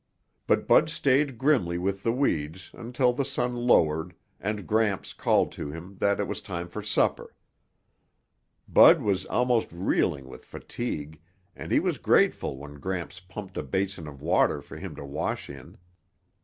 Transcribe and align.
But 0.47 0.67
Bud 0.67 0.89
stayed 0.89 1.37
grimly 1.37 1.77
with 1.77 2.01
the 2.01 2.11
weeds 2.11 2.71
until 2.73 3.13
the 3.13 3.23
sun 3.23 3.55
lowered 3.55 4.15
and 4.39 4.65
Gramps 4.65 5.13
called 5.13 5.51
to 5.51 5.69
him 5.69 5.97
that 5.97 6.19
it 6.19 6.27
was 6.27 6.41
time 6.41 6.69
for 6.69 6.81
supper. 6.81 7.35
Bud 8.67 9.03
was 9.03 9.27
almost 9.27 9.71
reeling 9.71 10.27
with 10.27 10.43
fatigue 10.43 11.21
and 11.55 11.71
he 11.71 11.79
was 11.79 11.99
grateful 11.99 12.57
when 12.57 12.79
Gramps 12.79 13.19
pumped 13.19 13.57
a 13.57 13.61
basin 13.61 14.07
of 14.07 14.23
water 14.23 14.59
for 14.59 14.77
him 14.77 14.95
to 14.95 15.05
wash 15.05 15.51
in. 15.51 15.77